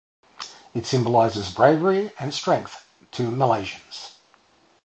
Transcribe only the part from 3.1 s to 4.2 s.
to Malaysians.